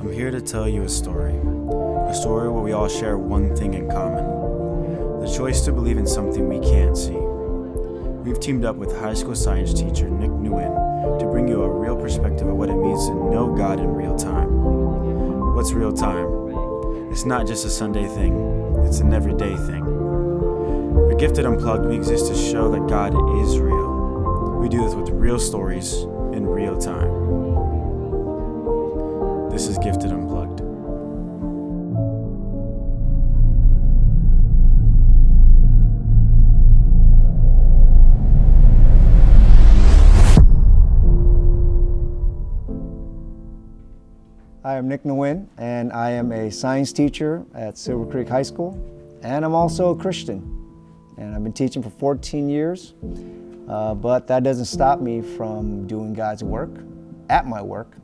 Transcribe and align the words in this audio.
I'm 0.00 0.12
here 0.12 0.30
to 0.30 0.40
tell 0.40 0.68
you 0.68 0.82
a 0.82 0.88
story. 0.88 1.34
A 1.34 2.14
story 2.14 2.48
where 2.48 2.62
we 2.62 2.72
all 2.72 2.88
share 2.88 3.18
one 3.18 3.54
thing 3.56 3.74
in 3.74 3.90
common 3.90 4.36
the 5.26 5.36
choice 5.36 5.62
to 5.62 5.72
believe 5.72 5.98
in 5.98 6.06
something 6.06 6.48
we 6.48 6.60
can't 6.60 6.96
see. 6.96 7.10
We've 7.10 8.38
teamed 8.38 8.64
up 8.64 8.76
with 8.76 8.96
high 8.96 9.14
school 9.14 9.34
science 9.34 9.74
teacher 9.74 10.08
Nick 10.08 10.30
Nguyen 10.30 11.18
to 11.18 11.26
bring 11.26 11.48
you 11.48 11.62
a 11.62 11.68
real 11.68 11.96
perspective 11.96 12.46
of 12.46 12.54
what 12.54 12.68
it 12.68 12.76
means 12.76 13.06
to 13.08 13.14
know 13.14 13.52
God 13.56 13.80
in 13.80 13.92
real 13.92 14.16
time. 14.16 15.54
What's 15.54 15.72
real 15.72 15.92
time? 15.92 17.10
It's 17.10 17.24
not 17.24 17.46
just 17.46 17.66
a 17.66 17.70
Sunday 17.70 18.06
thing, 18.06 18.36
it's 18.86 19.00
an 19.00 19.12
everyday 19.12 19.56
thing. 19.56 19.82
At 21.10 21.18
Gifted 21.18 21.44
Unplugged, 21.44 21.86
we 21.86 21.96
exist 21.96 22.28
to 22.28 22.34
show 22.36 22.70
that 22.70 22.88
God 22.88 23.12
is 23.42 23.58
real. 23.58 24.58
We 24.60 24.68
do 24.68 24.84
this 24.84 24.94
with 24.94 25.08
real 25.10 25.40
stories 25.40 25.94
in 26.32 26.46
real 26.46 26.78
time. 26.78 27.55
Hi, 44.76 44.80
I'm 44.80 44.88
Nick 44.88 45.04
Nguyen, 45.04 45.46
and 45.56 45.90
I 45.90 46.10
am 46.10 46.32
a 46.32 46.50
science 46.50 46.92
teacher 46.92 47.46
at 47.54 47.78
Silver 47.78 48.04
Creek 48.04 48.28
High 48.28 48.42
School, 48.42 48.78
and 49.22 49.42
I'm 49.42 49.54
also 49.54 49.88
a 49.88 49.96
Christian. 49.96 50.42
And 51.16 51.34
I've 51.34 51.42
been 51.42 51.54
teaching 51.54 51.82
for 51.82 51.88
14 51.88 52.46
years, 52.46 52.92
uh, 53.70 53.94
but 53.94 54.26
that 54.26 54.42
doesn't 54.42 54.66
stop 54.66 55.00
me 55.00 55.22
from 55.22 55.86
doing 55.86 56.12
God's 56.12 56.44
work 56.44 56.68
at 57.30 57.46
my 57.46 57.62
work. 57.62 57.96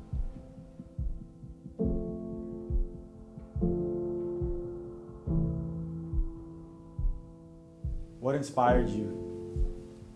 What 8.18 8.34
inspired 8.34 8.88
you 8.88 9.66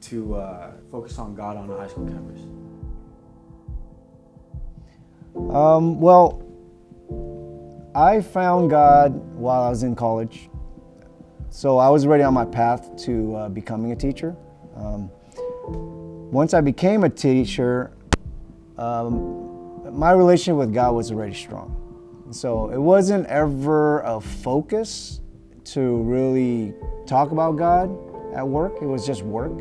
to 0.01 0.37
uh, 0.37 0.71
focus 0.91 1.19
on 1.19 1.35
God 1.35 1.59
on 1.59 1.69
a 1.69 1.77
high 1.77 1.89
school 1.89 2.07
campus? 2.07 2.41
Um, 5.55 6.01
well, 6.01 6.46
I 7.97 8.21
found 8.21 8.69
God 8.69 9.15
while 9.37 9.63
I 9.63 9.71
was 9.71 9.83
in 9.83 9.97
college. 9.97 10.51
So 11.49 11.79
I 11.79 11.89
was 11.89 12.05
already 12.05 12.25
on 12.25 12.35
my 12.35 12.45
path 12.45 12.95
to 13.05 13.35
uh, 13.35 13.49
becoming 13.49 13.93
a 13.93 13.97
teacher. 13.97 14.37
Um, 14.75 15.11
once 16.31 16.53
I 16.53 16.61
became 16.61 17.05
a 17.05 17.09
teacher, 17.09 17.97
um, 18.77 19.99
my 19.99 20.13
relationship 20.13 20.59
with 20.59 20.75
God 20.75 20.95
was 20.95 21.11
already 21.11 21.33
strong. 21.33 21.73
So 22.33 22.69
it 22.69 22.77
wasn't 22.77 23.29
ever 23.29 24.01
a 24.01 24.21
focus 24.21 25.23
to 25.73 26.03
really 26.03 26.75
talk 27.07 27.31
about 27.31 27.53
God 27.53 27.89
at 28.35 28.47
work, 28.47 28.77
it 28.83 28.87
was 28.87 29.07
just 29.07 29.23
work. 29.23 29.55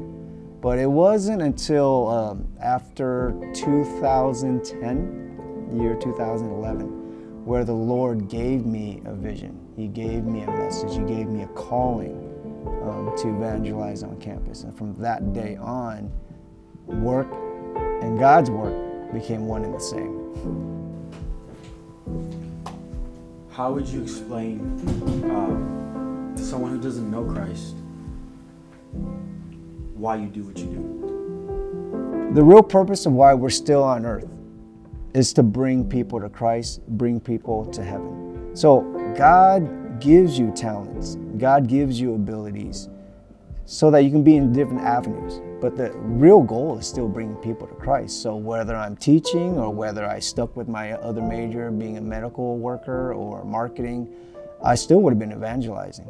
But 0.60 0.78
it 0.78 0.92
wasn't 0.92 1.42
until 1.42 2.10
um, 2.10 2.50
after 2.62 3.34
2010, 3.54 5.78
year 5.80 5.96
2011, 5.96 7.05
where 7.46 7.64
the 7.64 7.74
Lord 7.74 8.28
gave 8.28 8.66
me 8.66 9.04
a 9.06 9.14
vision. 9.14 9.56
He 9.76 9.88
gave 9.88 10.26
me 10.26 10.42
a 10.42 10.48
message. 10.48 10.94
He 10.94 11.04
gave 11.04 11.28
me 11.28 11.44
a 11.44 11.48
calling 11.50 12.18
um, 12.84 13.16
to 13.18 13.30
evangelize 13.30 14.02
on 14.02 14.20
campus. 14.20 14.64
And 14.64 14.76
from 14.76 14.96
that 15.00 15.32
day 15.32 15.56
on, 15.58 16.12
work 16.88 17.32
and 18.02 18.18
God's 18.18 18.50
work 18.50 18.74
became 19.14 19.46
one 19.46 19.64
and 19.64 19.76
the 19.76 19.80
same. 19.80 20.16
How 23.52 23.72
would 23.72 23.88
you 23.88 24.02
explain 24.02 24.60
um, 25.30 26.34
to 26.36 26.44
someone 26.44 26.72
who 26.72 26.82
doesn't 26.82 27.10
know 27.12 27.24
Christ 27.24 27.76
why 29.94 30.16
you 30.16 30.28
do 30.28 30.44
what 30.44 30.58
you 30.58 30.66
do? 30.66 32.32
The 32.34 32.44
real 32.44 32.64
purpose 32.64 33.06
of 33.06 33.14
why 33.14 33.36
we're 33.36 33.50
still 33.52 33.84
on 33.84 34.04
earth 34.04 34.35
is 35.16 35.32
to 35.32 35.42
bring 35.44 35.88
people 35.88 36.20
to 36.20 36.28
Christ, 36.28 36.86
bring 36.88 37.22
people 37.22 37.66
to 37.68 37.82
heaven. 37.82 38.52
So 38.54 38.82
God 39.18 40.02
gives 40.02 40.38
you 40.38 40.52
talents, 40.52 41.16
God 41.38 41.68
gives 41.68 42.00
you 42.00 42.16
abilities 42.16 42.90
so 43.64 43.90
that 43.92 44.02
you 44.02 44.12
can 44.12 44.24
be 44.24 44.36
in 44.36 44.52
different 44.52 44.82
avenues. 44.82 45.42
But 45.62 45.78
the 45.78 45.92
real 45.94 46.42
goal 46.42 46.78
is 46.78 46.86
still 46.86 47.08
bringing 47.08 47.38
people 47.38 47.66
to 47.66 47.74
Christ. 47.76 48.22
So 48.22 48.36
whether 48.36 48.76
I'm 48.76 48.98
teaching 48.98 49.58
or 49.58 49.74
whether 49.74 50.06
I 50.06 50.20
stuck 50.20 50.56
with 50.58 50.68
my 50.68 50.92
other 50.94 51.22
major, 51.22 51.72
being 51.72 51.98
a 51.98 52.02
medical 52.02 52.58
worker 52.58 53.14
or 53.14 53.46
marketing, 53.46 54.14
I 54.62 54.76
still 54.76 55.02
would 55.02 55.12
have 55.12 55.20
been 55.20 55.32
evangelizing. 55.32 56.10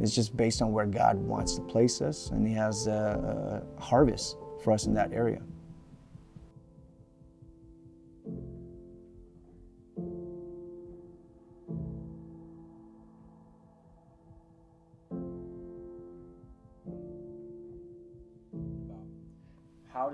It's 0.00 0.14
just 0.14 0.36
based 0.36 0.62
on 0.62 0.72
where 0.72 0.86
God 0.86 1.16
wants 1.16 1.54
to 1.56 1.62
place 1.62 2.00
us, 2.00 2.30
and 2.30 2.46
He 2.46 2.54
has 2.54 2.86
a, 2.86 3.62
harvest 3.78 4.36
for 4.64 4.72
us 4.72 4.86
in 4.86 4.94
that 4.94 5.12
area. 5.12 5.42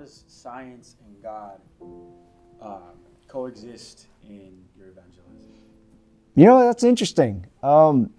Does 0.05 0.23
science 0.27 0.97
and 1.03 1.23
God 1.23 1.59
uh, 2.61 2.79
coexist 3.27 4.05
in 4.23 4.53
your 4.77 4.89
evangelism? 4.89 5.49
You 6.35 6.45
know, 6.45 6.59
that's 6.59 6.83
interesting. 6.83 7.47
Um, 7.63 8.11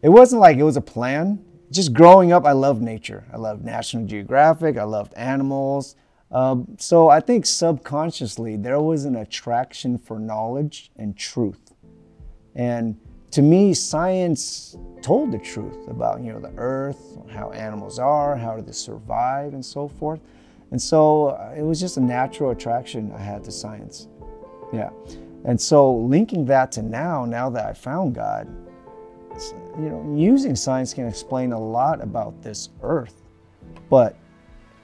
it 0.00 0.08
wasn't 0.08 0.40
like 0.40 0.56
it 0.56 0.62
was 0.62 0.78
a 0.78 0.82
plan. 0.82 1.44
Just 1.70 1.92
growing 1.92 2.32
up, 2.32 2.46
I 2.46 2.52
loved 2.52 2.80
nature. 2.80 3.24
I 3.32 3.36
loved 3.36 3.64
National 3.64 4.06
Geographic. 4.06 4.78
I 4.78 4.84
loved 4.84 5.12
animals. 5.14 5.94
Um, 6.30 6.76
so 6.78 7.10
I 7.10 7.20
think 7.20 7.44
subconsciously 7.44 8.56
there 8.56 8.80
was 8.80 9.04
an 9.04 9.16
attraction 9.16 9.98
for 9.98 10.18
knowledge 10.18 10.90
and 10.96 11.14
truth. 11.14 11.74
And 12.54 12.98
to 13.32 13.42
me, 13.42 13.74
science 13.74 14.76
told 15.02 15.32
the 15.32 15.38
truth 15.38 15.88
about 15.88 16.22
you 16.22 16.32
know 16.32 16.40
the 16.40 16.52
earth, 16.56 17.18
how 17.30 17.50
animals 17.50 17.98
are, 17.98 18.36
how 18.36 18.56
do 18.56 18.62
they 18.62 18.72
survive, 18.72 19.52
and 19.52 19.64
so 19.64 19.88
forth. 19.88 20.20
And 20.72 20.80
so 20.80 21.28
uh, 21.28 21.54
it 21.56 21.62
was 21.62 21.78
just 21.78 21.98
a 21.98 22.00
natural 22.00 22.50
attraction 22.50 23.12
I 23.12 23.20
had 23.20 23.44
to 23.44 23.52
science. 23.52 24.08
Yeah. 24.72 24.90
And 25.44 25.60
so 25.60 25.94
linking 25.94 26.46
that 26.46 26.72
to 26.72 26.82
now, 26.82 27.26
now 27.26 27.50
that 27.50 27.66
I 27.66 27.74
found 27.74 28.14
God, 28.14 28.48
you 29.78 29.88
know, 29.88 30.14
using 30.16 30.56
science 30.56 30.94
can 30.94 31.06
explain 31.06 31.52
a 31.52 31.60
lot 31.60 32.02
about 32.02 32.42
this 32.42 32.70
earth, 32.82 33.22
but 33.90 34.16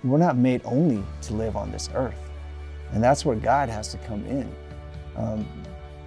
we're 0.04 0.18
not 0.18 0.36
made 0.36 0.60
only 0.64 1.02
to 1.22 1.32
live 1.34 1.56
on 1.56 1.72
this 1.72 1.88
earth. 1.94 2.30
And 2.92 3.02
that's 3.02 3.24
where 3.24 3.36
God 3.36 3.70
has 3.70 3.88
to 3.92 3.98
come 3.98 4.24
in. 4.26 4.54
Um, 5.16 5.46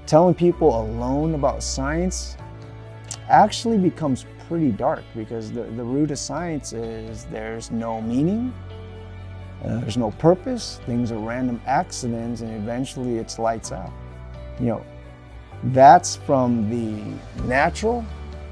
telling 0.05 0.35
people 0.35 0.79
alone 0.79 1.33
about 1.33 1.63
science 1.63 2.37
actually 3.29 3.79
becomes 3.79 4.25
pretty 4.47 4.71
dark 4.71 5.03
because 5.15 5.51
the, 5.51 5.63
the 5.63 5.83
root 5.83 6.11
of 6.11 6.19
science 6.19 6.73
is 6.73 7.25
there's 7.25 7.71
no 7.71 8.01
meaning, 8.01 8.53
uh, 9.63 9.79
there's 9.79 9.97
no 9.97 10.11
purpose, 10.11 10.79
things 10.85 11.11
are 11.11 11.19
random 11.19 11.61
accidents, 11.67 12.41
and 12.41 12.51
eventually 12.51 13.17
it's 13.17 13.37
lights 13.37 13.71
out. 13.71 13.91
You 14.59 14.67
know, 14.67 14.85
that's 15.65 16.15
from 16.15 16.69
the 16.69 17.43
natural 17.43 18.03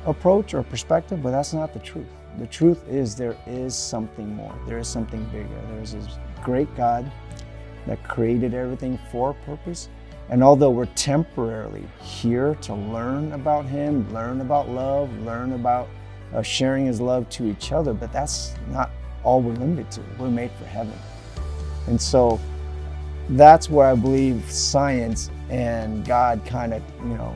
approach 0.05 0.53
or 0.53 0.61
perspective, 0.63 1.23
but 1.23 1.31
that's 1.31 1.53
not 1.53 1.73
the 1.73 1.79
truth. 1.79 2.07
The 2.37 2.47
truth 2.47 2.87
is 2.87 3.15
there 3.15 3.35
is 3.47 3.75
something 3.75 4.35
more. 4.35 4.53
There 4.67 4.77
is 4.77 4.87
something 4.87 5.23
bigger. 5.25 5.49
There's 5.73 5.93
this 5.93 6.19
great 6.43 6.73
God 6.77 7.11
that 7.87 8.03
created 8.03 8.53
everything 8.53 9.00
for 9.12 9.31
a 9.31 9.33
purpose. 9.45 9.89
And 10.29 10.44
although 10.44 10.69
we're 10.69 10.85
temporarily 10.85 11.83
here 12.01 12.53
to 12.62 12.75
learn 12.75 13.33
about 13.33 13.65
Him, 13.65 14.12
learn 14.13 14.41
about 14.41 14.69
love, 14.69 15.12
learn 15.23 15.53
about 15.53 15.89
uh, 16.35 16.44
sharing 16.44 16.85
His 16.85 17.01
love 17.01 17.27
to 17.29 17.50
each 17.50 17.71
other, 17.71 17.94
but 17.94 18.13
that's 18.13 18.53
not 18.69 18.91
all 19.29 19.41
we're 19.41 19.53
limited 19.53 19.91
to. 19.91 20.01
We're 20.17 20.31
made 20.31 20.49
for 20.53 20.65
heaven. 20.65 20.97
And 21.85 22.01
so 22.01 22.39
that's 23.29 23.69
where 23.69 23.85
I 23.85 23.93
believe 23.93 24.49
science 24.49 25.29
and 25.51 26.03
God 26.03 26.41
kind 26.45 26.73
of, 26.73 26.81
you 27.03 27.13
know, 27.13 27.35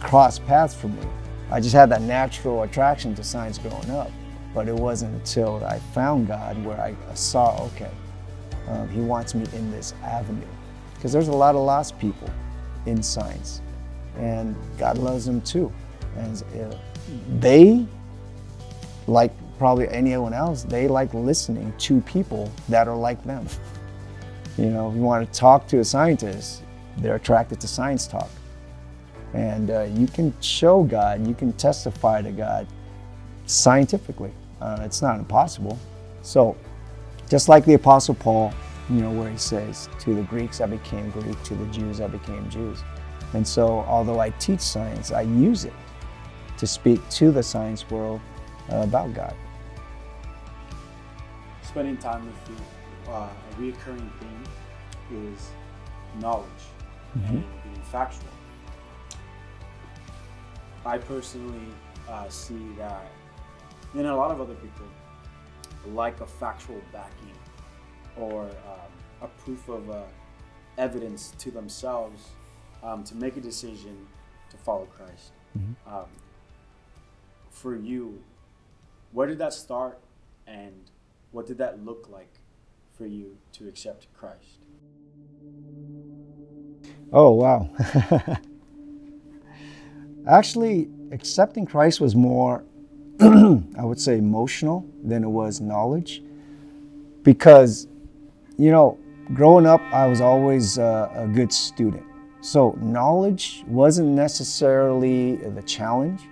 cross 0.00 0.38
paths 0.38 0.74
for 0.74 0.88
me. 0.88 1.02
I 1.50 1.60
just 1.60 1.74
had 1.74 1.90
that 1.90 2.00
natural 2.00 2.62
attraction 2.62 3.14
to 3.16 3.22
science 3.22 3.58
growing 3.58 3.90
up, 3.90 4.10
but 4.54 4.68
it 4.68 4.74
wasn't 4.74 5.14
until 5.16 5.62
I 5.66 5.78
found 5.92 6.28
God 6.28 6.62
where 6.64 6.80
I 6.80 6.94
saw, 7.12 7.62
okay, 7.66 7.90
um, 8.68 8.88
He 8.88 9.00
wants 9.00 9.34
me 9.34 9.44
in 9.52 9.70
this 9.70 9.92
avenue. 10.02 10.46
Because 10.94 11.12
there's 11.12 11.28
a 11.28 11.32
lot 11.32 11.54
of 11.54 11.60
lost 11.60 11.98
people 11.98 12.30
in 12.86 13.02
science, 13.02 13.60
and 14.16 14.56
God 14.78 14.96
loves 14.96 15.26
them 15.26 15.42
too. 15.42 15.70
And 16.16 16.42
uh, 16.58 16.74
they, 17.38 17.86
like 19.06 19.32
probably 19.58 19.88
anyone 19.88 20.32
else, 20.32 20.62
they 20.64 20.88
like 20.88 21.12
listening 21.14 21.72
to 21.78 22.00
people 22.02 22.50
that 22.68 22.88
are 22.88 22.96
like 22.96 23.22
them. 23.24 23.46
You 24.56 24.66
know, 24.66 24.88
if 24.88 24.94
you 24.94 25.02
want 25.02 25.30
to 25.30 25.38
talk 25.38 25.66
to 25.68 25.80
a 25.80 25.84
scientist, 25.84 26.62
they're 26.98 27.16
attracted 27.16 27.60
to 27.60 27.68
science 27.68 28.06
talk. 28.06 28.30
And 29.32 29.70
uh, 29.70 29.82
you 29.94 30.06
can 30.06 30.32
show 30.40 30.84
God, 30.84 31.26
you 31.26 31.34
can 31.34 31.52
testify 31.54 32.22
to 32.22 32.30
God 32.30 32.68
scientifically. 33.46 34.32
Uh, 34.60 34.78
it's 34.82 35.02
not 35.02 35.18
impossible. 35.18 35.78
So, 36.22 36.56
just 37.28 37.48
like 37.48 37.64
the 37.64 37.74
Apostle 37.74 38.14
Paul, 38.14 38.52
you 38.88 39.00
know, 39.00 39.10
where 39.10 39.30
he 39.30 39.36
says, 39.36 39.88
To 40.00 40.14
the 40.14 40.22
Greeks 40.22 40.60
I 40.60 40.66
became 40.66 41.10
Greek, 41.10 41.42
to 41.44 41.54
the 41.54 41.66
Jews 41.66 42.00
I 42.00 42.06
became 42.06 42.48
Jews. 42.48 42.82
And 43.32 43.46
so, 43.46 43.80
although 43.88 44.20
I 44.20 44.30
teach 44.30 44.60
science, 44.60 45.10
I 45.10 45.22
use 45.22 45.64
it 45.64 45.72
to 46.58 46.66
speak 46.66 47.06
to 47.10 47.32
the 47.32 47.42
science 47.42 47.90
world 47.90 48.20
about 48.68 49.14
God. 49.14 49.34
Spending 51.62 51.96
time 51.96 52.26
with 52.26 52.48
you, 52.48 53.12
uh, 53.12 53.28
a 53.28 53.54
reoccurring 53.60 54.10
theme 54.20 55.32
is 55.32 55.50
knowledge 56.20 56.46
mm-hmm. 57.18 57.36
and 57.36 57.62
being 57.62 57.82
factual. 57.90 58.28
I 60.86 60.98
personally 60.98 61.66
uh, 62.08 62.28
see 62.28 62.68
that, 62.76 63.06
and 63.94 64.06
a 64.06 64.14
lot 64.14 64.30
of 64.30 64.40
other 64.40 64.54
people 64.54 64.86
like 65.92 66.20
a 66.20 66.26
factual 66.26 66.80
backing 66.92 67.32
or 68.16 68.44
um, 68.44 68.90
a 69.22 69.28
proof 69.42 69.68
of 69.68 69.90
uh, 69.90 70.02
evidence 70.78 71.34
to 71.38 71.50
themselves 71.50 72.28
um, 72.82 73.04
to 73.04 73.14
make 73.16 73.36
a 73.36 73.40
decision 73.40 74.06
to 74.50 74.56
follow 74.56 74.86
Christ. 74.86 75.32
Mm-hmm. 75.58 75.94
Um, 75.94 76.06
for 77.50 77.76
you, 77.76 78.22
where 79.14 79.28
did 79.28 79.38
that 79.38 79.54
start 79.54 80.00
and 80.46 80.90
what 81.30 81.46
did 81.46 81.58
that 81.58 81.84
look 81.84 82.08
like 82.10 82.40
for 82.92 83.06
you 83.06 83.38
to 83.52 83.68
accept 83.68 84.08
Christ? 84.12 84.58
Oh, 87.12 87.30
wow. 87.30 87.70
Actually, 90.28 90.88
accepting 91.12 91.64
Christ 91.64 92.00
was 92.00 92.16
more, 92.16 92.64
I 93.20 93.84
would 93.84 94.00
say, 94.00 94.18
emotional 94.18 94.84
than 95.04 95.22
it 95.22 95.28
was 95.28 95.60
knowledge. 95.60 96.22
Because, 97.22 97.86
you 98.58 98.72
know, 98.72 98.98
growing 99.32 99.64
up, 99.64 99.80
I 99.92 100.06
was 100.06 100.20
always 100.20 100.76
uh, 100.76 101.08
a 101.14 101.28
good 101.28 101.52
student. 101.52 102.04
So, 102.40 102.76
knowledge 102.80 103.62
wasn't 103.68 104.08
necessarily 104.08 105.36
the 105.36 105.62
challenge. 105.62 106.22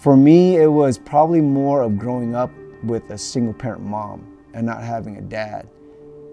For 0.00 0.16
me, 0.16 0.56
it 0.56 0.70
was 0.70 0.98
probably 0.98 1.40
more 1.40 1.82
of 1.82 1.98
growing 1.98 2.34
up 2.34 2.50
with 2.84 3.10
a 3.10 3.18
single 3.18 3.54
parent 3.54 3.82
mom 3.82 4.26
and 4.54 4.64
not 4.64 4.82
having 4.82 5.16
a 5.16 5.22
dad 5.22 5.68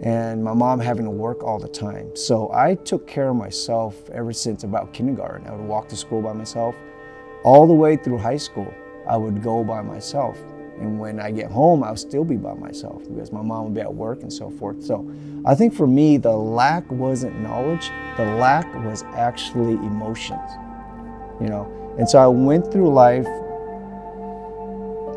and 0.04 0.44
my 0.44 0.54
mom 0.54 0.80
having 0.80 1.06
to 1.06 1.12
work 1.12 1.44
all 1.44 1.60
the 1.60 1.68
time. 1.68 2.14
So 2.16 2.52
I 2.54 2.76
took 2.76 3.08
care 3.08 3.30
of 3.30 3.38
myself 3.38 4.10
ever 4.10 4.34
since 4.34 4.64
about 4.64 4.92
kindergarten. 4.92 5.48
I 5.48 5.52
would 5.52 5.66
walk 5.66 5.88
to 5.90 5.96
school 5.96 6.22
by 6.22 6.34
myself. 6.34 6.76
All 7.44 7.66
the 7.68 7.74
way 7.74 7.96
through 7.96 8.18
high 8.18 8.38
school, 8.38 8.74
I 9.08 9.18
would 9.18 9.42
go 9.42 9.64
by 9.64 9.82
myself. 9.82 10.38
And 10.80 11.00
when 11.00 11.20
I 11.20 11.32
get 11.32 11.52
home, 11.52 11.84
I'll 11.84 11.96
still 11.96 12.26
be 12.26 12.36
by 12.36 12.54
myself 12.54 13.04
because 13.08 13.32
my 13.32 13.42
mom 13.42 13.66
would 13.66 13.74
be 13.74 13.82
at 13.82 13.94
work 13.94 14.24
and 14.24 14.34
so 14.34 14.50
forth. 14.50 14.84
So 14.84 15.10
I 15.46 15.56
think 15.56 15.74
for 15.74 15.88
me, 15.88 16.18
the 16.18 16.36
lack 16.36 16.90
wasn't 16.92 17.40
knowledge, 17.40 17.90
the 18.18 18.26
lack 18.26 18.74
was 18.84 19.04
actually 19.14 19.74
emotions, 19.74 20.52
you 21.40 21.48
know. 21.48 21.72
And 21.98 22.10
so 22.10 22.20
I 22.20 22.28
went 22.28 22.72
through 22.72 22.92
life 22.92 23.28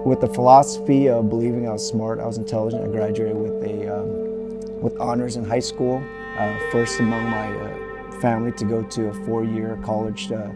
with 0.07 0.21
the 0.21 0.29
philosophy 0.29 1.09
of 1.09 1.29
believing 1.29 1.69
I 1.69 1.73
was 1.73 1.87
smart, 1.87 2.21
I 2.21 2.27
was 2.27 2.39
intelligent. 2.39 2.85
I 2.85 2.87
graduated 2.87 3.37
with 3.37 3.61
a 3.65 3.99
um, 3.99 4.81
with 4.81 4.97
honors 5.01 5.35
in 5.35 5.45
high 5.45 5.59
school, 5.59 6.01
uh, 6.39 6.59
first 6.71 7.01
among 7.01 7.25
my 7.29 7.53
uh, 7.53 8.21
family 8.21 8.53
to 8.53 8.65
go 8.65 8.83
to 8.83 9.09
a 9.09 9.15
four-year 9.25 9.81
college 9.83 10.31
uh, 10.31 10.51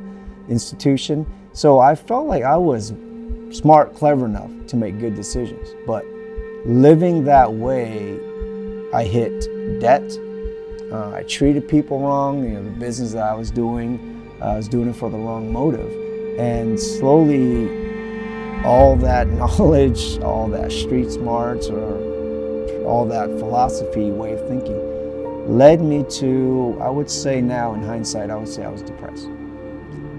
institution. 0.48 1.26
So 1.52 1.80
I 1.80 1.96
felt 1.96 2.28
like 2.28 2.44
I 2.44 2.56
was 2.56 2.92
smart, 3.50 3.92
clever 3.96 4.26
enough 4.26 4.52
to 4.68 4.76
make 4.76 5.00
good 5.00 5.16
decisions. 5.16 5.74
But 5.84 6.04
living 6.64 7.24
that 7.24 7.52
way, 7.52 8.20
I 8.94 9.02
hit 9.02 9.48
debt. 9.80 10.16
Uh, 10.92 11.10
I 11.10 11.24
treated 11.24 11.66
people 11.68 11.98
wrong. 11.98 12.44
You 12.44 12.50
know, 12.50 12.62
the 12.62 12.70
business 12.70 13.12
that 13.14 13.24
I 13.24 13.34
was 13.34 13.50
doing, 13.50 14.30
I 14.40 14.56
was 14.56 14.68
doing 14.68 14.90
it 14.90 14.94
for 14.94 15.10
the 15.10 15.18
wrong 15.18 15.52
motive. 15.52 15.90
And 16.38 16.78
slowly, 16.78 17.79
all 18.64 18.96
that 18.96 19.28
knowledge, 19.40 20.18
all 20.20 20.48
that 20.48 20.72
street 20.72 21.10
smarts, 21.10 21.68
or 21.68 22.84
all 22.84 23.06
that 23.06 23.28
philosophy 23.38 24.10
way 24.10 24.32
of 24.32 24.48
thinking 24.48 24.90
led 25.46 25.80
me 25.80 26.04
to, 26.04 26.78
I 26.80 26.88
would 26.88 27.10
say 27.10 27.40
now 27.40 27.74
in 27.74 27.82
hindsight, 27.82 28.30
I 28.30 28.36
would 28.36 28.48
say 28.48 28.64
I 28.64 28.68
was 28.68 28.82
depressed. 28.82 29.28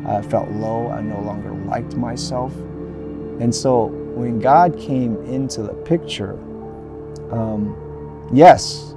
I 0.06 0.22
felt 0.22 0.50
low, 0.52 0.90
I 0.90 1.02
no 1.02 1.20
longer 1.22 1.52
liked 1.52 1.96
myself. 1.96 2.54
And 3.40 3.54
so 3.54 3.86
when 4.16 4.40
God 4.40 4.78
came 4.78 5.16
into 5.26 5.62
the 5.62 5.74
picture, 5.74 6.34
um, 7.32 8.30
yes, 8.34 8.96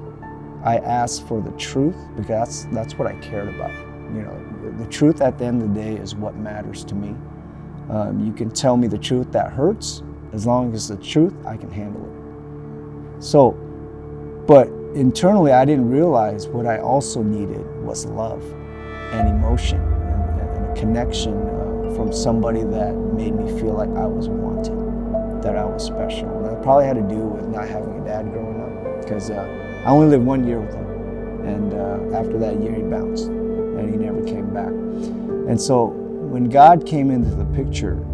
I 0.65 0.79
asked 0.79 1.29
for 1.29 1.41
the 1.41 1.53
truth 1.53 1.97
because 2.17 2.29
that's, 2.29 2.65
that's 2.75 2.99
what 2.99 3.07
I 3.07 3.15
cared 3.21 3.55
about. 3.55 3.71
You 4.15 4.23
know, 4.23 4.61
the, 4.63 4.85
the 4.85 4.91
truth 4.91 5.21
at 5.21 5.39
the 5.39 5.45
end 5.45 5.63
of 5.63 5.75
the 5.75 5.81
day 5.81 5.95
is 5.95 6.15
what 6.15 6.37
matters 6.37 6.85
to 6.87 6.95
me. 6.95 7.15
Um, 7.91 8.25
you 8.25 8.33
can 8.33 8.51
tell 8.51 8.77
me 8.77 8.89
the 8.89 8.99
truth 8.99 9.31
that 9.33 9.53
hurts. 9.53 10.03
As 10.33 10.47
long 10.47 10.75
as 10.75 10.89
the 10.89 10.97
truth, 10.97 11.35
I 11.47 11.57
can 11.57 11.71
handle 11.71 12.03
it. 12.05 13.23
So 13.23 13.57
but 14.47 14.69
internally, 14.95 15.53
I 15.53 15.65
didn't 15.65 15.91
realize 15.91 16.49
what 16.49 16.67
I 16.67 16.79
also 16.79 17.23
needed 17.23 17.65
was 17.83 18.05
love 18.05 18.43
and 19.13 19.29
emotion 19.29 19.81
and, 19.81 20.41
and 20.41 20.67
a 20.67 20.75
connection 20.79 21.33
uh, 21.33 21.95
from 21.95 22.13
somebody 22.13 22.63
that 22.63 22.93
made 22.93 23.35
me 23.35 23.49
feel 23.59 23.73
like 23.73 23.89
I 23.91 24.07
was 24.07 24.29
wanted, 24.29 25.43
that 25.43 25.57
I 25.57 25.65
was 25.65 25.83
special. 25.83 26.29
And 26.37 26.45
that 26.45 26.63
probably 26.63 26.85
had 26.85 26.97
to 26.97 27.03
do 27.03 27.21
with 27.21 27.49
not 27.49 27.67
having 27.67 27.99
a 28.01 28.05
dad 28.05 28.31
growing 28.33 28.61
up 28.61 29.01
because 29.01 29.31
uh, 29.31 29.83
I 29.87 29.89
only 29.89 30.09
lived 30.09 30.27
one 30.27 30.47
year 30.47 30.61
with 30.61 30.75
him. 30.75 30.85
And 31.47 31.73
uh, 31.73 32.19
after 32.19 32.39
that 32.39 32.61
year, 32.61 32.75
he 32.75 32.83
bounced 32.83 33.29
and 33.29 33.89
he 33.89 33.97
never 33.97 34.23
came 34.25 34.53
back. 34.53 34.69
And 34.69 35.59
so 35.61 36.04
when 36.35 36.49
God 36.49 36.85
came 36.85 37.13
into 37.13 37.31
the 37.31 37.45
picture, 37.45 38.05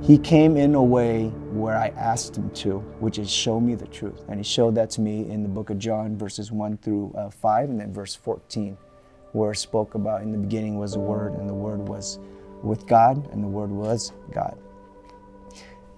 he 0.00 0.16
came 0.16 0.56
in 0.56 0.74
a 0.74 0.82
way 0.82 1.26
where 1.52 1.76
I 1.76 1.88
asked 1.88 2.34
him 2.34 2.48
to, 2.52 2.78
which 3.00 3.18
is 3.18 3.30
show 3.30 3.60
me 3.60 3.74
the 3.74 3.86
truth. 3.88 4.24
And 4.30 4.40
he 4.40 4.42
showed 4.42 4.74
that 4.76 4.88
to 4.92 5.02
me 5.02 5.28
in 5.28 5.42
the 5.42 5.48
book 5.50 5.68
of 5.68 5.78
John, 5.78 6.16
verses 6.16 6.50
1 6.50 6.78
through 6.78 7.12
uh, 7.14 7.28
5, 7.28 7.68
and 7.68 7.78
then 7.78 7.92
verse 7.92 8.14
14, 8.14 8.78
where 9.32 9.52
it 9.52 9.56
spoke 9.56 9.94
about 9.94 10.22
in 10.22 10.32
the 10.32 10.38
beginning 10.38 10.78
was 10.78 10.94
the 10.94 10.98
Word, 10.98 11.34
and 11.34 11.46
the 11.46 11.52
Word 11.52 11.86
was 11.86 12.18
with 12.62 12.86
God, 12.86 13.28
and 13.30 13.44
the 13.44 13.48
Word 13.48 13.70
was 13.70 14.12
God. 14.32 14.56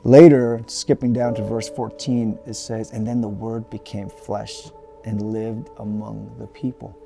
Later, 0.02 0.60
skipping 0.66 1.12
down 1.12 1.32
to 1.36 1.44
verse 1.44 1.68
14, 1.68 2.40
it 2.44 2.54
says, 2.54 2.90
And 2.90 3.06
then 3.06 3.20
the 3.20 3.28
Word 3.28 3.70
became 3.70 4.08
flesh 4.08 4.72
and 5.04 5.32
lived 5.32 5.70
among 5.78 6.34
the 6.40 6.48
people. 6.48 6.98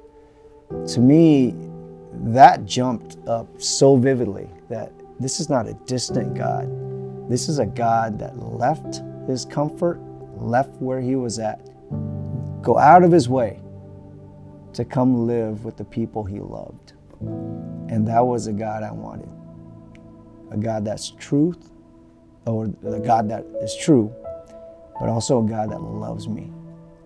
To 0.87 1.01
me, 1.01 1.55
that 2.13 2.65
jumped 2.65 3.17
up 3.27 3.49
so 3.61 3.97
vividly 3.97 4.49
that 4.69 4.93
this 5.21 5.41
is 5.41 5.49
not 5.49 5.67
a 5.67 5.75
distant 5.87 6.35
God 6.35 6.69
this 7.29 7.49
is 7.49 7.59
a 7.59 7.67
God 7.67 8.19
that 8.19 8.39
left 8.39 9.01
his 9.27 9.45
comfort, 9.45 9.99
left 10.37 10.75
where 10.83 11.01
he 11.01 11.17
was 11.17 11.39
at, 11.39 11.61
go 12.63 12.79
out 12.79 13.05
of 13.05 13.13
his 13.13 13.29
way 13.29 13.61
to 14.75 14.85
come 14.85 15.27
live 15.27 15.65
with 15.65 15.77
the 15.77 15.85
people 15.85 16.25
he 16.25 16.41
loved. 16.41 16.93
And 17.21 18.07
that 18.09 18.21
was 18.21 18.49
a 18.49 18.53
God 18.53 18.83
I 18.83 18.91
wanted. 18.91 19.29
A 20.51 20.57
God 20.57 20.85
that's 20.85 21.11
truth, 21.11 21.71
or 22.45 22.67
a 22.85 23.01
God 23.01 23.31
that 23.31 23.47
is 23.63 23.75
true, 23.77 24.13
but 25.01 25.09
also 25.09 25.43
a 25.43 25.49
God 25.49 25.71
that 25.71 25.81
loves 25.81 26.29
me, 26.29 26.53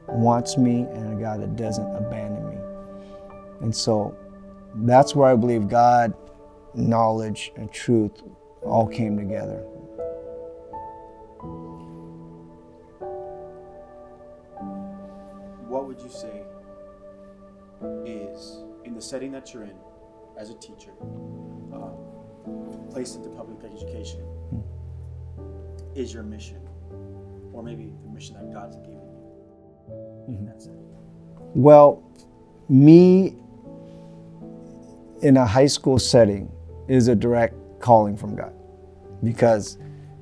wants 0.09 0.57
me, 0.57 0.87
and 0.93 1.17
a 1.17 1.21
God 1.21 1.41
that 1.43 1.55
doesn't 1.57 1.95
abandon 1.95 2.49
me. 2.49 2.57
And 3.61 3.75
so 3.75 4.17
that's 4.85 5.15
where 5.15 5.31
I 5.31 5.37
believe 5.37 5.69
God, 5.69 6.15
knowledge, 6.75 7.53
and 7.57 7.73
truth 7.73 8.23
all 8.63 8.87
came 8.87 9.17
together. 9.17 9.63
What 15.69 15.87
would 15.87 16.01
you 16.01 16.11
say 16.11 16.43
is 18.05 18.59
in 18.85 18.95
the 18.95 19.03
setting 19.03 19.33
that 19.33 19.53
you're 19.55 19.65
in 19.65 19.77
as 20.39 20.51
a 20.51 20.55
teacher, 20.55 20.93
um, 21.73 21.97
placed 22.91 23.17
into 23.17 23.31
public 23.31 23.65
education, 23.65 24.21
hmm. 24.21 24.61
is 25.95 26.13
your 26.13 26.23
mission, 26.23 26.61
or 27.53 27.63
maybe 27.63 27.93
the 28.03 28.11
mission 28.11 28.35
that 28.35 28.53
God's 28.53 28.77
given 28.77 28.93
you? 28.93 29.17
Mm-hmm. 30.29 30.47
That's 30.47 30.67
it. 30.67 30.73
Well, 31.55 32.03
me 32.69 33.37
in 35.23 35.37
a 35.37 35.47
high 35.47 35.67
school 35.67 35.99
setting 35.99 36.51
is 36.89 37.09
a 37.09 37.15
direct 37.15 37.55
calling 37.81 38.17
from 38.17 38.35
God 38.35 38.53
because 39.23 39.79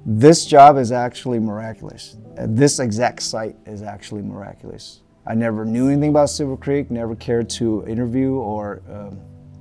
this 0.06 0.44
job 0.44 0.76
is 0.76 0.92
actually 0.92 1.38
miraculous. 1.38 2.16
This 2.36 2.78
exact 2.78 3.22
site 3.22 3.56
is 3.66 3.82
actually 3.82 4.22
miraculous. 4.22 5.00
I 5.26 5.34
never 5.34 5.64
knew 5.64 5.88
anything 5.88 6.10
about 6.10 6.28
Silver 6.28 6.56
Creek, 6.56 6.90
never 6.90 7.16
cared 7.16 7.48
to 7.50 7.84
interview 7.86 8.34
or 8.34 8.82
um, 8.90 9.20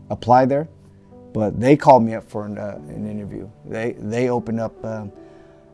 apply 0.09 0.45
there. 0.45 0.67
But 1.33 1.59
they 1.59 1.75
called 1.75 2.03
me 2.03 2.13
up 2.13 2.29
for 2.29 2.45
an, 2.45 2.57
uh, 2.57 2.79
an 2.89 3.09
interview. 3.09 3.49
They, 3.65 3.93
they 3.93 4.29
opened 4.29 4.59
up 4.59 4.85
um, 4.85 5.11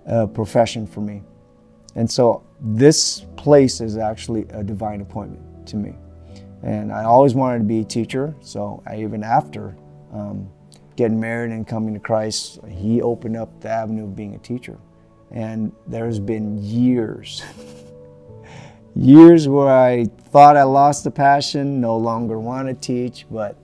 a 0.05 0.27
profession 0.27 0.87
for 0.87 1.01
me. 1.01 1.23
And 1.95 2.09
so 2.09 2.43
this 2.61 3.25
place 3.35 3.81
is 3.81 3.97
actually 3.97 4.45
a 4.51 4.63
divine 4.63 5.01
appointment 5.01 5.67
to 5.67 5.75
me. 5.75 5.95
And 6.63 6.91
I 6.91 7.03
always 7.03 7.33
wanted 7.33 7.59
to 7.59 7.63
be 7.63 7.79
a 7.79 7.83
teacher. 7.83 8.35
So 8.41 8.83
I, 8.85 8.97
even 8.97 9.23
after 9.23 9.75
um, 10.13 10.49
getting 10.95 11.19
married 11.19 11.51
and 11.51 11.65
coming 11.67 11.93
to 11.93 11.99
Christ, 11.99 12.59
He 12.67 13.01
opened 13.01 13.37
up 13.37 13.61
the 13.61 13.69
avenue 13.69 14.03
of 14.03 14.15
being 14.15 14.35
a 14.35 14.39
teacher. 14.39 14.77
And 15.31 15.71
there's 15.87 16.19
been 16.19 16.57
years, 16.57 17.43
years 18.95 19.47
where 19.47 19.69
I 19.69 20.05
thought 20.05 20.57
I 20.57 20.63
lost 20.63 21.03
the 21.03 21.11
passion, 21.11 21.79
no 21.79 21.95
longer 21.97 22.39
want 22.39 22.67
to 22.67 22.73
teach, 22.73 23.25
but 23.31 23.57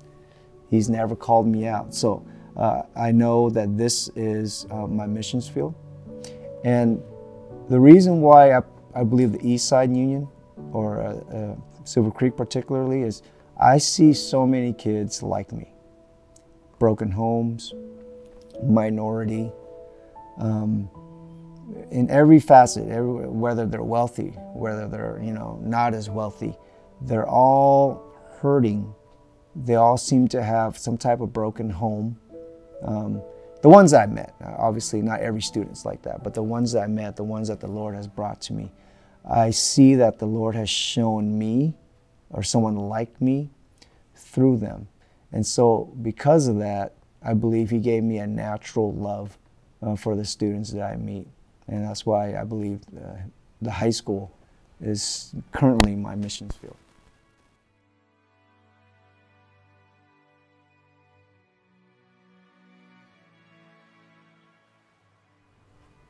He's 0.69 0.89
never 0.89 1.15
called 1.15 1.47
me 1.47 1.67
out. 1.67 1.93
So 1.93 2.25
uh, 2.55 2.83
I 2.95 3.11
know 3.11 3.49
that 3.49 3.77
this 3.77 4.09
is 4.15 4.65
uh, 4.71 4.87
my 4.87 5.05
missions 5.05 5.47
field. 5.47 5.75
And 6.63 7.01
the 7.69 7.79
reason 7.79 8.21
why 8.21 8.53
I, 8.53 8.61
I 8.93 9.03
believe 9.03 9.31
the 9.31 9.47
East 9.47 9.67
Side 9.67 9.95
Union, 9.95 10.27
or 10.71 11.01
uh, 11.01 11.35
uh 11.35 11.55
Silver 11.86 12.12
Creek 12.12 12.36
particularly, 12.36 13.01
is 13.01 13.22
I 13.58 13.77
see 13.77 14.13
so 14.13 14.46
many 14.46 14.74
kids 14.74 15.24
like 15.24 15.51
me 15.54 15.72
broken 16.77 17.10
homes, 17.10 17.74
minority, 18.63 19.50
um, 20.38 20.89
in 21.89 22.10
every 22.10 22.39
facet, 22.39 22.88
every, 22.89 23.27
whether 23.27 23.65
they're 23.65 23.82
wealthy, 23.82 24.30
whether 24.54 24.88
they're 24.88 25.20
you 25.24 25.32
know 25.32 25.60
not 25.63 25.94
as 25.94 26.10
wealthy, 26.10 26.58
they're 27.01 27.27
all 27.27 28.04
hurting. 28.39 28.94
They 29.56 29.75
all 29.75 29.98
seem 29.98 30.27
to 30.30 30.44
have 30.44 30.77
some 30.77 30.98
type 30.98 31.22
of 31.22 31.32
broken 31.32 31.70
home. 31.70 32.20
Um, 32.84 33.22
the 33.62 33.70
ones 33.70 33.94
I 33.94 34.06
met, 34.06 34.36
obviously 34.44 35.01
not 35.01 35.22
every 35.22 35.42
student's 35.42 35.86
like 35.86 36.01
that, 36.04 36.24
but 36.24 36.34
the 36.34 36.44
ones 36.44 36.74
that 36.74 36.84
I 36.84 36.88
met, 36.88 37.15
the 37.15 37.24
ones 37.24 37.48
that 37.48 37.62
the 37.62 37.68
Lord 37.68 37.96
has 37.96 38.08
brought 38.08 38.42
to 38.42 38.54
me, 38.54 38.72
I 39.27 39.50
see 39.50 39.96
that 39.96 40.20
the 40.20 40.27
Lord 40.27 40.55
has 40.55 40.70
shown 40.70 41.38
me 41.38 41.74
or 42.29 42.44
someone 42.44 42.75
like 42.75 43.20
me 43.20 43.50
through 44.15 44.58
them. 44.58 44.88
And 45.32 45.46
so, 45.46 45.91
because 46.01 46.48
of 46.48 46.60
that, 46.60 46.94
I 47.24 47.34
believe 47.34 47.72
He 47.72 47.79
gave 47.79 48.03
me 48.03 48.20
a 48.20 48.27
natural 48.27 48.94
love 48.94 49.38
uh, 49.82 49.96
for 49.96 50.15
the 50.15 50.25
students 50.25 50.72
that 50.72 50.84
I 50.84 50.96
meet. 50.96 51.27
And 51.67 51.84
that's 51.84 52.05
why 52.05 52.39
I 52.39 52.44
believe 52.44 52.82
uh, 52.96 53.15
the 53.62 53.72
high 53.72 53.89
school 53.89 54.32
is 54.79 55.34
currently 55.51 55.96
my 55.96 56.15
missions 56.15 56.55
field. 56.55 56.75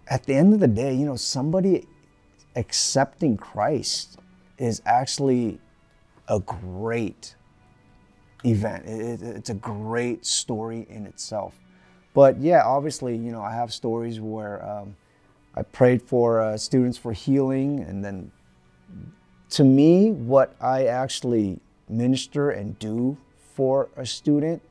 At 0.08 0.24
the 0.26 0.36
end 0.36 0.54
of 0.54 0.60
the 0.60 0.68
day, 0.68 0.94
you 0.94 1.06
know, 1.06 1.16
somebody 1.16 1.88
accepting 2.56 3.38
Christ 3.38 4.18
is 4.58 4.82
actually 4.86 5.60
a 6.28 6.40
great 6.40 7.36
event. 8.44 8.86
It, 8.86 9.22
it, 9.22 9.36
it's 9.36 9.50
a 9.50 9.56
great 9.56 10.26
story 10.26 10.86
in 10.90 11.06
itself. 11.06 11.60
But 12.14 12.40
yeah, 12.40 12.64
obviously, 12.64 13.16
you 13.16 13.32
know, 13.32 13.42
I 13.42 13.54
have 13.54 13.74
stories 13.74 14.22
where 14.22 14.66
um, 14.66 14.96
I 15.56 15.64
prayed 15.64 16.02
for 16.02 16.42
uh, 16.42 16.58
students 16.58 16.98
for 16.98 17.12
healing, 17.12 17.82
and 17.82 18.04
then 18.04 18.32
to 19.52 19.64
me, 19.64 20.12
what 20.12 20.56
I 20.62 20.86
actually 20.86 21.60
minister 21.90 22.52
and 22.52 22.78
do 22.80 23.18
for 23.54 23.90
a 23.96 24.06
student, 24.06 24.62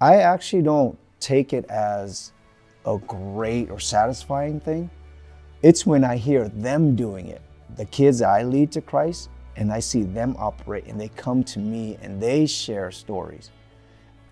I 0.00 0.16
actually 0.16 0.62
don't 0.62 0.98
take 1.20 1.52
it 1.52 1.64
as 1.66 2.32
a 2.84 2.98
great 2.98 3.70
or 3.70 3.80
satisfying 3.80 4.60
thing. 4.60 4.90
It's 5.64 5.86
when 5.86 6.04
I 6.04 6.18
hear 6.18 6.50
them 6.50 6.94
doing 6.94 7.28
it, 7.28 7.40
the 7.76 7.86
kids 7.86 8.20
I 8.20 8.42
lead 8.42 8.70
to 8.72 8.82
Christ, 8.82 9.30
and 9.56 9.72
I 9.72 9.80
see 9.80 10.02
them 10.02 10.36
operate 10.38 10.84
and 10.84 11.00
they 11.00 11.08
come 11.08 11.42
to 11.44 11.58
me 11.58 11.96
and 12.02 12.22
they 12.22 12.44
share 12.44 12.90
stories. 12.90 13.50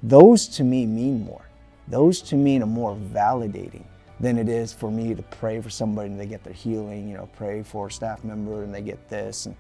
Those 0.02 0.46
to 0.48 0.62
me 0.62 0.84
mean 0.84 1.24
more. 1.24 1.48
Those 1.88 2.20
to 2.20 2.36
me 2.36 2.60
are 2.60 2.66
more 2.66 2.94
validating 2.96 3.84
than 4.20 4.36
it 4.36 4.50
is 4.50 4.74
for 4.74 4.90
me 4.90 5.14
to 5.14 5.22
pray 5.22 5.58
for 5.62 5.70
somebody 5.70 6.10
and 6.10 6.20
they 6.20 6.26
get 6.26 6.44
their 6.44 6.52
healing, 6.52 7.08
you 7.08 7.16
know, 7.16 7.30
pray 7.34 7.62
for 7.62 7.86
a 7.86 7.90
staff 7.90 8.22
member 8.24 8.62
and 8.62 8.74
they 8.74 8.82
get 8.82 9.08
this. 9.08 9.46
And 9.46 9.56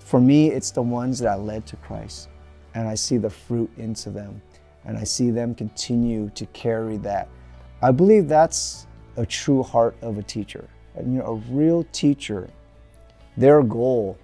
for 0.00 0.20
me, 0.20 0.50
it's 0.50 0.72
the 0.72 0.82
ones 0.82 1.20
that 1.20 1.28
I 1.28 1.36
led 1.36 1.64
to 1.66 1.76
Christ 1.76 2.28
and 2.74 2.88
I 2.88 2.96
see 2.96 3.18
the 3.18 3.30
fruit 3.30 3.70
into 3.76 4.10
them 4.10 4.42
and 4.84 4.98
I 4.98 5.04
see 5.04 5.30
them 5.30 5.54
continue 5.54 6.28
to 6.30 6.44
carry 6.46 6.96
that. 6.96 7.28
I 7.82 7.92
believe 7.92 8.26
that's 8.26 8.88
a 9.16 9.24
true 9.24 9.62
heart 9.62 9.96
of 10.02 10.18
a 10.18 10.24
teacher 10.24 10.68
you 11.00 11.18
know, 11.18 11.24
a 11.24 11.34
real 11.52 11.84
teacher, 11.92 12.48
their 13.36 13.62
goal 13.62 14.18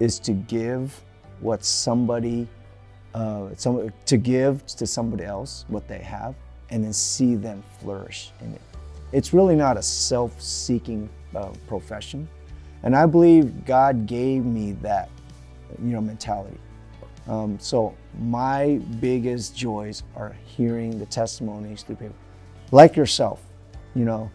is 0.00 0.18
to 0.20 0.32
give 0.32 1.02
what 1.40 1.64
somebody, 1.64 2.46
uh, 3.14 3.48
some, 3.56 3.92
to 4.06 4.16
give 4.16 4.64
to 4.66 4.86
somebody 4.86 5.24
else 5.24 5.64
what 5.68 5.88
they 5.88 5.98
have 5.98 6.34
and 6.70 6.84
then 6.84 6.92
see 6.92 7.34
them 7.34 7.62
flourish 7.80 8.32
in 8.40 8.52
it. 8.52 8.60
It's 9.12 9.32
really 9.32 9.56
not 9.56 9.76
a 9.76 9.82
self 9.82 10.40
seeking 10.40 11.08
uh, 11.34 11.50
profession. 11.66 12.28
And 12.82 12.94
I 12.94 13.06
believe 13.06 13.64
God 13.64 14.06
gave 14.06 14.44
me 14.44 14.72
that, 14.82 15.10
you 15.82 15.90
know, 15.90 16.00
mentality. 16.00 16.58
Um, 17.26 17.58
so 17.58 17.94
my 18.18 18.80
biggest 19.00 19.56
joys 19.56 20.02
are 20.16 20.34
hearing 20.44 20.98
the 20.98 21.06
testimonies 21.06 21.82
through 21.82 21.96
people, 21.96 22.16
like 22.70 22.96
yourself. 22.96 23.42
You 23.94 24.04
know, 24.04 24.30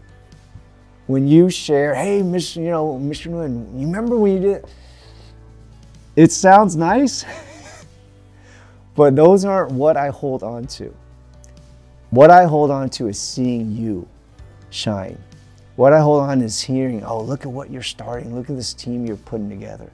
when 1.07 1.27
you 1.27 1.49
share, 1.49 1.93
hey, 1.93 2.21
Mr. 2.21 2.57
You 2.57 2.71
know, 2.71 2.99
Mr. 3.01 3.31
Nguyen, 3.31 3.79
you 3.79 3.85
remember 3.85 4.17
when 4.17 4.33
you 4.33 4.39
did? 4.39 4.65
It 6.15 6.31
sounds 6.31 6.75
nice, 6.75 7.25
but 8.95 9.15
those 9.15 9.45
aren't 9.45 9.71
what 9.71 9.97
I 9.97 10.09
hold 10.09 10.43
on 10.43 10.67
to. 10.67 10.93
What 12.11 12.29
I 12.29 12.45
hold 12.45 12.69
on 12.69 12.89
to 12.91 13.07
is 13.07 13.19
seeing 13.19 13.71
you 13.75 14.07
shine. 14.69 15.17
What 15.75 15.91
I 15.91 15.99
hold 15.99 16.21
on 16.21 16.41
is 16.41 16.61
hearing, 16.61 17.03
oh, 17.03 17.21
look 17.21 17.45
at 17.45 17.51
what 17.51 17.71
you're 17.71 17.81
starting. 17.81 18.35
Look 18.35 18.51
at 18.51 18.55
this 18.55 18.75
team 18.75 19.05
you're 19.07 19.17
putting 19.17 19.49
together. 19.49 19.91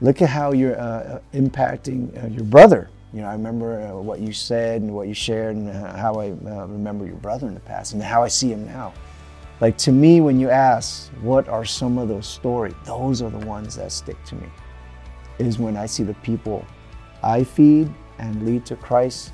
Look 0.00 0.20
at 0.22 0.28
how 0.28 0.52
you're 0.52 0.78
uh, 0.80 0.82
uh 0.82 1.20
impacting 1.32 2.24
uh, 2.24 2.26
your 2.26 2.44
brother. 2.44 2.90
You 3.12 3.20
know, 3.20 3.28
I 3.28 3.32
remember 3.32 3.80
uh, 3.82 4.00
what 4.00 4.18
you 4.18 4.32
said 4.32 4.82
and 4.82 4.92
what 4.92 5.06
you 5.06 5.14
shared, 5.14 5.54
and 5.54 5.68
how 5.96 6.14
I 6.14 6.30
uh, 6.30 6.66
remember 6.66 7.06
your 7.06 7.16
brother 7.16 7.46
in 7.46 7.54
the 7.54 7.60
past, 7.60 7.92
and 7.92 8.02
how 8.02 8.22
I 8.24 8.28
see 8.28 8.48
him 8.48 8.66
now. 8.66 8.92
Like 9.60 9.76
to 9.78 9.92
me, 9.92 10.20
when 10.20 10.40
you 10.40 10.48
ask, 10.48 11.10
what 11.20 11.48
are 11.48 11.64
some 11.64 11.98
of 11.98 12.08
those 12.08 12.26
stories? 12.26 12.74
Those 12.84 13.20
are 13.20 13.30
the 13.30 13.44
ones 13.46 13.76
that 13.76 13.92
stick 13.92 14.22
to 14.24 14.34
me. 14.34 14.46
Is 15.38 15.58
when 15.58 15.76
I 15.76 15.86
see 15.86 16.02
the 16.02 16.14
people 16.14 16.64
I 17.22 17.44
feed 17.44 17.92
and 18.18 18.44
lead 18.46 18.64
to 18.66 18.76
Christ 18.76 19.32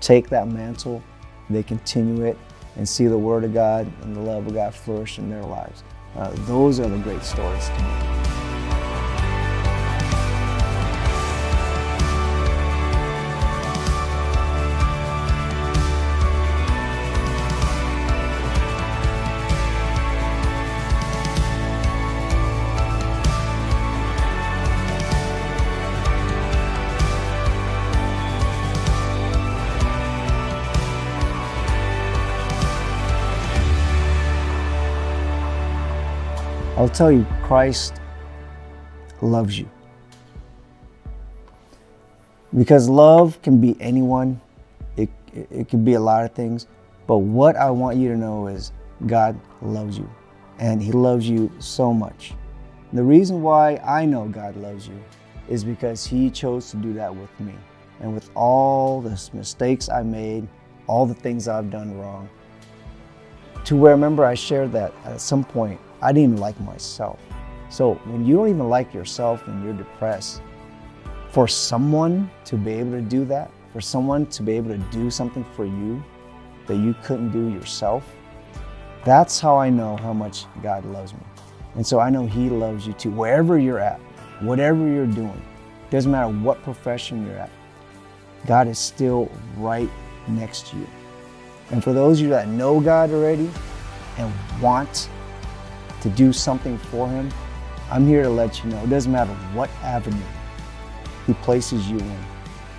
take 0.00 0.28
that 0.30 0.48
mantle, 0.48 1.02
they 1.50 1.62
continue 1.62 2.24
it, 2.24 2.38
and 2.76 2.88
see 2.88 3.06
the 3.06 3.18
Word 3.18 3.44
of 3.44 3.52
God 3.52 3.90
and 4.02 4.16
the 4.16 4.20
love 4.20 4.46
of 4.46 4.54
God 4.54 4.74
flourish 4.74 5.18
in 5.18 5.30
their 5.30 5.42
lives. 5.42 5.84
Uh, 6.16 6.30
those 6.46 6.80
are 6.80 6.88
the 6.88 6.98
great 6.98 7.22
stories 7.22 7.68
to 7.68 7.82
me. 7.82 8.09
I'll 36.80 36.88
tell 36.88 37.12
you, 37.12 37.26
Christ 37.42 38.00
loves 39.20 39.58
you. 39.58 39.68
Because 42.56 42.88
love 42.88 43.38
can 43.42 43.60
be 43.60 43.76
anyone, 43.80 44.40
it, 44.96 45.10
it 45.34 45.68
can 45.68 45.84
be 45.84 45.92
a 45.92 46.00
lot 46.00 46.24
of 46.24 46.32
things. 46.32 46.66
But 47.06 47.18
what 47.18 47.54
I 47.56 47.68
want 47.68 47.98
you 47.98 48.08
to 48.08 48.16
know 48.16 48.46
is 48.46 48.72
God 49.06 49.38
loves 49.60 49.98
you. 49.98 50.08
And 50.58 50.82
He 50.82 50.90
loves 50.90 51.28
you 51.28 51.52
so 51.58 51.92
much. 51.92 52.32
The 52.94 53.04
reason 53.04 53.42
why 53.42 53.76
I 53.86 54.06
know 54.06 54.26
God 54.28 54.56
loves 54.56 54.88
you 54.88 54.98
is 55.50 55.62
because 55.62 56.06
He 56.06 56.30
chose 56.30 56.70
to 56.70 56.78
do 56.78 56.94
that 56.94 57.14
with 57.14 57.40
me. 57.40 57.52
And 58.00 58.14
with 58.14 58.30
all 58.34 59.02
the 59.02 59.22
mistakes 59.34 59.90
I 59.90 60.02
made, 60.02 60.48
all 60.86 61.04
the 61.04 61.12
things 61.12 61.46
I've 61.46 61.68
done 61.68 61.98
wrong, 61.98 62.30
to 63.66 63.76
where 63.76 63.92
remember 63.92 64.24
I 64.24 64.32
shared 64.32 64.72
that 64.72 64.94
at 65.04 65.20
some 65.20 65.44
point 65.44 65.78
I 66.02 66.12
didn't 66.12 66.32
even 66.32 66.40
like 66.40 66.58
myself. 66.60 67.20
So 67.68 67.94
when 68.04 68.24
you 68.24 68.36
don't 68.36 68.48
even 68.48 68.68
like 68.68 68.92
yourself 68.92 69.46
and 69.46 69.62
you're 69.64 69.74
depressed, 69.74 70.42
for 71.30 71.46
someone 71.46 72.30
to 72.44 72.56
be 72.56 72.72
able 72.72 72.92
to 72.92 73.00
do 73.00 73.24
that, 73.26 73.50
for 73.72 73.80
someone 73.80 74.26
to 74.26 74.42
be 74.42 74.52
able 74.52 74.70
to 74.70 74.78
do 74.90 75.10
something 75.10 75.44
for 75.54 75.64
you 75.64 76.02
that 76.66 76.76
you 76.76 76.94
couldn't 77.04 77.30
do 77.30 77.48
yourself, 77.48 78.04
that's 79.04 79.38
how 79.38 79.56
I 79.56 79.70
know 79.70 79.96
how 79.98 80.12
much 80.12 80.46
God 80.62 80.84
loves 80.86 81.14
me. 81.14 81.20
And 81.76 81.86
so 81.86 82.00
I 82.00 82.10
know 82.10 82.26
He 82.26 82.50
loves 82.50 82.86
you 82.86 82.92
too, 82.94 83.10
wherever 83.10 83.58
you're 83.58 83.78
at, 83.78 84.00
whatever 84.40 84.86
you're 84.88 85.06
doing, 85.06 85.40
doesn't 85.90 86.10
matter 86.10 86.32
what 86.32 86.62
profession 86.62 87.26
you're 87.26 87.38
at, 87.38 87.50
God 88.46 88.66
is 88.66 88.78
still 88.78 89.30
right 89.56 89.90
next 90.26 90.66
to 90.68 90.76
you. 90.76 90.86
And 91.70 91.82
for 91.84 91.92
those 91.92 92.18
of 92.18 92.24
you 92.24 92.30
that 92.30 92.48
know 92.48 92.80
God 92.80 93.10
already 93.10 93.48
and 94.18 94.32
want 94.60 95.08
to 96.00 96.08
do 96.10 96.32
something 96.32 96.78
for 96.78 97.08
Him, 97.08 97.30
I'm 97.90 98.06
here 98.06 98.22
to 98.22 98.30
let 98.30 98.62
you 98.62 98.70
know 98.70 98.82
it 98.82 98.90
doesn't 98.90 99.10
matter 99.10 99.34
what 99.52 99.70
avenue 99.82 100.18
He 101.26 101.34
places 101.34 101.90
you 101.90 101.98
in, 101.98 102.18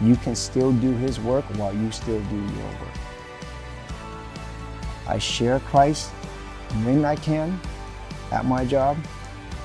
you 0.01 0.15
can 0.15 0.35
still 0.35 0.71
do 0.71 0.91
His 0.97 1.19
work 1.19 1.45
while 1.57 1.73
you 1.73 1.91
still 1.91 2.19
do 2.19 2.35
your 2.35 2.67
work. 2.79 2.97
I 5.07 5.17
share 5.17 5.59
Christ 5.59 6.09
when 6.83 7.03
I 7.05 7.15
can 7.15 7.59
at 8.31 8.45
my 8.45 8.65
job. 8.65 8.97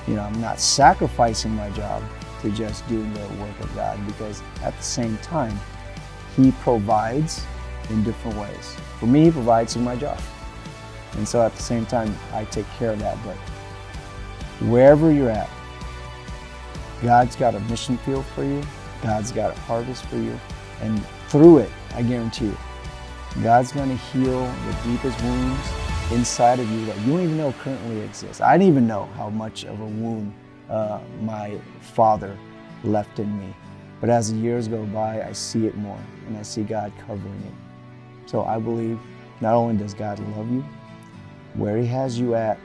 You 0.07 0.15
know, 0.15 0.23
I'm 0.23 0.39
not 0.41 0.59
sacrificing 0.59 1.53
my 1.55 1.69
job 1.71 2.03
to 2.41 2.51
just 2.51 2.87
do 2.87 3.01
the 3.13 3.27
work 3.35 3.59
of 3.59 3.73
God 3.75 3.99
because 4.05 4.41
at 4.63 4.75
the 4.75 4.83
same 4.83 5.17
time, 5.17 5.57
He 6.35 6.51
provides 6.51 7.45
in 7.89 8.03
different 8.03 8.37
ways. 8.37 8.75
For 8.99 9.05
me, 9.05 9.25
He 9.25 9.31
provides 9.31 9.73
through 9.73 9.83
my 9.83 9.95
job. 9.95 10.19
And 11.13 11.27
so 11.27 11.41
at 11.41 11.55
the 11.55 11.61
same 11.61 11.85
time, 11.85 12.15
I 12.33 12.45
take 12.45 12.67
care 12.77 12.91
of 12.91 12.99
that. 12.99 13.17
But 13.23 13.35
wherever 14.67 15.11
you're 15.11 15.29
at, 15.29 15.49
God's 17.03 17.35
got 17.35 17.55
a 17.55 17.59
mission 17.61 17.97
field 17.99 18.25
for 18.27 18.43
you. 18.43 18.63
God's 19.03 19.31
got 19.31 19.55
a 19.55 19.59
harvest 19.61 20.05
for 20.05 20.17
you. 20.17 20.39
And 20.81 21.03
through 21.29 21.59
it, 21.59 21.69
I 21.95 22.01
guarantee 22.03 22.45
you, 22.45 22.57
God's 23.43 23.71
going 23.71 23.89
to 23.89 23.95
heal 23.95 24.41
the 24.41 24.77
deepest 24.83 25.21
wounds 25.23 25.69
inside 26.11 26.59
of 26.59 26.69
you 26.71 26.85
that 26.85 26.97
you 27.01 27.13
don't 27.13 27.23
even 27.23 27.37
know 27.37 27.53
currently 27.53 27.99
exist. 28.01 28.41
I 28.41 28.57
didn't 28.57 28.71
even 28.71 28.87
know 28.87 29.05
how 29.15 29.29
much 29.29 29.65
of 29.65 29.79
a 29.79 29.85
wound 29.85 30.33
uh, 30.69 30.99
my 31.21 31.59
father 31.81 32.37
left 32.83 33.19
in 33.19 33.39
me. 33.39 33.53
But 33.99 34.09
as 34.09 34.31
the 34.31 34.39
years 34.39 34.67
go 34.67 34.85
by, 34.85 35.23
I 35.23 35.31
see 35.33 35.65
it 35.65 35.75
more 35.75 35.99
and 36.27 36.37
I 36.37 36.43
see 36.43 36.63
God 36.63 36.91
covering 37.05 37.43
it. 37.45 38.29
So 38.29 38.43
I 38.43 38.59
believe 38.59 38.99
not 39.41 39.53
only 39.53 39.75
does 39.77 39.93
God 39.93 40.19
love 40.35 40.51
you, 40.51 40.63
where 41.57 41.77
He 41.77 41.85
has 41.87 42.17
you 42.17 42.35
at, 42.35 42.57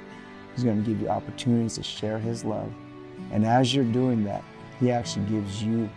He's 0.54 0.64
going 0.64 0.82
to 0.82 0.88
give 0.88 1.00
you 1.00 1.08
opportunities 1.08 1.74
to 1.76 1.82
share 1.82 2.18
His 2.18 2.44
love. 2.44 2.70
And 3.32 3.44
as 3.44 3.74
you're 3.74 3.84
doing 3.84 4.24
that, 4.24 4.44
He 4.78 4.90
actually 4.90 5.26
gives 5.26 5.62
you 5.62 5.88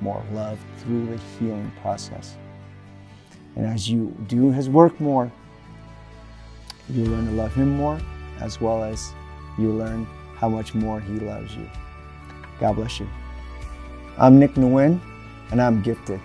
more 0.00 0.22
love 0.32 0.58
through 0.78 1.06
the 1.06 1.16
healing 1.16 1.72
process. 1.80 2.36
And 3.56 3.64
as 3.66 3.88
you 3.88 4.14
do 4.26 4.50
His 4.50 4.68
work 4.68 5.00
more, 5.00 5.30
you 6.88 7.04
learn 7.04 7.26
to 7.26 7.32
love 7.32 7.54
Him 7.54 7.76
more, 7.76 8.00
as 8.40 8.60
well 8.60 8.82
as 8.82 9.12
you 9.58 9.70
learn 9.70 10.06
how 10.36 10.48
much 10.48 10.74
more 10.74 11.00
He 11.00 11.14
loves 11.14 11.54
you. 11.54 11.68
God 12.58 12.74
bless 12.74 12.98
you. 12.98 13.08
I'm 14.18 14.38
Nick 14.38 14.54
Nguyen, 14.54 15.00
and 15.50 15.62
I'm 15.62 15.82
gifted. 15.82 16.20